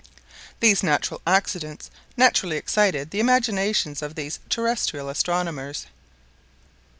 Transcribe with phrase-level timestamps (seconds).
[0.61, 5.85] These natural accidents naturally excited the imaginations of these terrestrial astronomers.